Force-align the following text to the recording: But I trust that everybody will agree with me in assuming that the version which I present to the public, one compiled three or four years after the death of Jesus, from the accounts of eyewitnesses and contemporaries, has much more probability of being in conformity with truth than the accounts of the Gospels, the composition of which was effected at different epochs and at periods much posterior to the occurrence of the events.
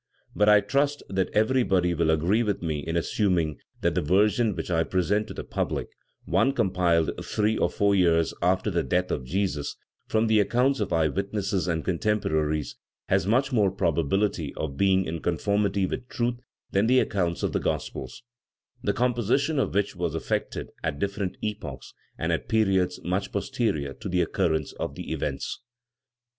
But 0.35 0.49
I 0.49 0.61
trust 0.61 1.03
that 1.09 1.29
everybody 1.29 1.93
will 1.93 2.09
agree 2.09 2.41
with 2.41 2.63
me 2.63 2.79
in 2.79 2.97
assuming 2.97 3.59
that 3.81 3.93
the 3.93 4.01
version 4.01 4.55
which 4.55 4.71
I 4.71 4.81
present 4.83 5.27
to 5.27 5.35
the 5.35 5.43
public, 5.43 5.89
one 6.25 6.53
compiled 6.53 7.11
three 7.23 7.55
or 7.55 7.69
four 7.69 7.93
years 7.93 8.33
after 8.41 8.71
the 8.71 8.81
death 8.81 9.11
of 9.11 9.25
Jesus, 9.25 9.75
from 10.07 10.25
the 10.25 10.39
accounts 10.39 10.79
of 10.79 10.91
eyewitnesses 10.91 11.67
and 11.67 11.85
contemporaries, 11.85 12.77
has 13.09 13.27
much 13.27 13.51
more 13.53 13.69
probability 13.69 14.51
of 14.55 14.75
being 14.75 15.05
in 15.05 15.21
conformity 15.21 15.85
with 15.85 16.09
truth 16.09 16.39
than 16.71 16.87
the 16.87 16.99
accounts 16.99 17.43
of 17.43 17.51
the 17.53 17.59
Gospels, 17.59 18.23
the 18.81 18.93
composition 18.93 19.59
of 19.59 19.75
which 19.75 19.95
was 19.95 20.15
effected 20.15 20.71
at 20.83 20.97
different 20.97 21.37
epochs 21.43 21.93
and 22.17 22.31
at 22.31 22.49
periods 22.49 22.99
much 23.03 23.31
posterior 23.31 23.93
to 23.93 24.09
the 24.09 24.23
occurrence 24.23 24.71
of 24.79 24.95
the 24.95 25.11
events. 25.11 25.61